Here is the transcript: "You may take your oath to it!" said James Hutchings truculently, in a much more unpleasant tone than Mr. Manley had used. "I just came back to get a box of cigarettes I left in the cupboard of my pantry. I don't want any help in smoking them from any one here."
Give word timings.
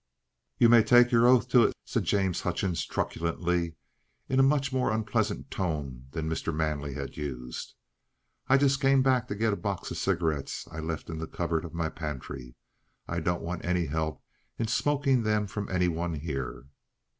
"You 0.57 0.67
may 0.67 0.81
take 0.81 1.11
your 1.11 1.27
oath 1.27 1.47
to 1.49 1.61
it!" 1.63 1.75
said 1.85 2.05
James 2.05 2.41
Hutchings 2.41 2.87
truculently, 2.87 3.75
in 4.27 4.39
a 4.39 4.41
much 4.41 4.73
more 4.73 4.89
unpleasant 4.89 5.51
tone 5.51 6.07
than 6.09 6.27
Mr. 6.27 6.51
Manley 6.51 6.95
had 6.95 7.17
used. 7.17 7.75
"I 8.47 8.57
just 8.57 8.81
came 8.81 9.03
back 9.03 9.27
to 9.27 9.35
get 9.35 9.53
a 9.53 9.55
box 9.55 9.91
of 9.91 9.97
cigarettes 9.97 10.67
I 10.71 10.79
left 10.79 11.11
in 11.11 11.19
the 11.19 11.27
cupboard 11.27 11.63
of 11.65 11.75
my 11.75 11.89
pantry. 11.89 12.55
I 13.07 13.19
don't 13.19 13.43
want 13.43 13.63
any 13.63 13.85
help 13.85 14.23
in 14.57 14.65
smoking 14.65 15.21
them 15.21 15.45
from 15.45 15.69
any 15.69 15.87
one 15.87 16.15
here." 16.15 16.65